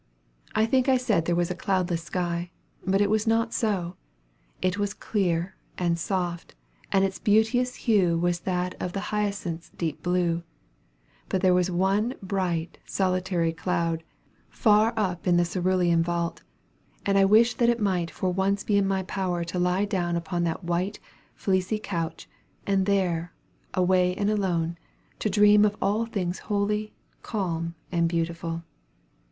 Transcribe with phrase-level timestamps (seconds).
[0.55, 2.49] I think I said there was a cloudless sky;
[2.83, 3.97] but it was not so.
[4.59, 6.55] It was clear, and soft,
[6.91, 10.41] and its beauteous hue was of "the hyacinth's deep blue"
[11.29, 14.03] but there was one bright solitary cloud,
[14.49, 16.41] far up in the cerulean vault;
[17.05, 20.15] and I wished that it might for once be in my power to lie down
[20.15, 20.99] upon that white,
[21.35, 22.27] fleecy couch,
[22.65, 23.33] and there,
[23.75, 24.79] away and alone,
[25.19, 28.63] to dream of all things holy, calm, and beautiful.